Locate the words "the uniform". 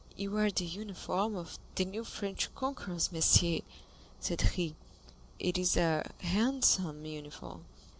0.49-1.35